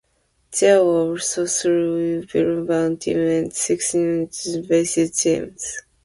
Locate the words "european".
2.33-2.97